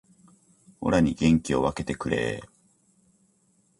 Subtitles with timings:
[0.81, 2.49] オラに元気を分けてくれー